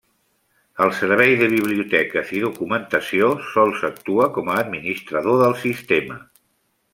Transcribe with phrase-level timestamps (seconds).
[0.85, 6.19] El Servei de Biblioteques i Documentació sols actua com a administrador del sistema.